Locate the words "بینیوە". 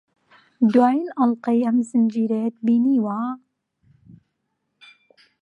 2.65-3.19